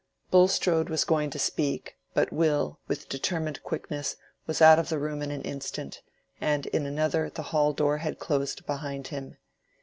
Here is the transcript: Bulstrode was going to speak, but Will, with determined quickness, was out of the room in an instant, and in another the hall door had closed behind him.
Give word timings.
Bulstrode 0.31 0.89
was 0.89 1.03
going 1.05 1.29
to 1.29 1.37
speak, 1.37 1.95
but 2.15 2.33
Will, 2.33 2.79
with 2.87 3.07
determined 3.07 3.61
quickness, 3.61 4.15
was 4.47 4.59
out 4.59 4.79
of 4.79 4.89
the 4.89 4.97
room 4.97 5.21
in 5.21 5.29
an 5.29 5.43
instant, 5.43 6.01
and 6.41 6.65
in 6.65 6.87
another 6.87 7.29
the 7.29 7.43
hall 7.53 7.71
door 7.71 7.99
had 7.99 8.17
closed 8.17 8.65
behind 8.65 9.09
him. 9.09 9.37